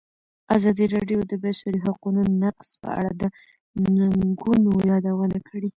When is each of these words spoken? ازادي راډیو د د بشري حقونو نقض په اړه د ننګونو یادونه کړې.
ازادي 0.55 0.85
راډیو 0.95 1.19
د 1.25 1.27
د 1.31 1.33
بشري 1.43 1.79
حقونو 1.85 2.21
نقض 2.43 2.69
په 2.83 2.89
اړه 2.99 3.11
د 3.21 3.23
ننګونو 3.99 4.71
یادونه 4.89 5.37
کړې. 5.47 5.69